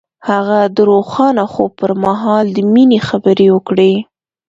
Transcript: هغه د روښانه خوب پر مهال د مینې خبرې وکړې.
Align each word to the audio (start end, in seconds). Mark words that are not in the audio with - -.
هغه 0.29 0.59
د 0.75 0.77
روښانه 0.91 1.43
خوب 1.53 1.71
پر 1.79 1.91
مهال 2.03 2.45
د 2.53 2.57
مینې 2.73 2.99
خبرې 3.07 3.47
وکړې. 3.55 3.93